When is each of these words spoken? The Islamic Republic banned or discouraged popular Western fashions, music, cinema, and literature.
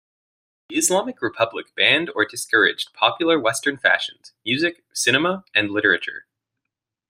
The 0.69 0.77
Islamic 0.77 1.21
Republic 1.21 1.75
banned 1.75 2.09
or 2.15 2.25
discouraged 2.25 2.91
popular 2.91 3.39
Western 3.39 3.77
fashions, 3.77 4.33
music, 4.43 4.83
cinema, 4.91 5.45
and 5.53 5.69
literature. 5.69 6.25